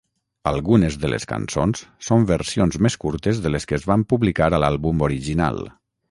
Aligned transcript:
Algunes 0.51 0.95
de 1.01 1.09
les 1.13 1.25
cançons 1.31 1.83
són 2.07 2.23
versions 2.31 2.77
més 2.85 2.97
curtes 3.03 3.41
de 3.43 3.51
les 3.57 3.69
que 3.73 3.77
es 3.79 3.85
van 3.91 4.05
publicar 4.15 4.47
a 4.57 4.61
l'àlbum 4.65 5.05
original. 5.09 5.61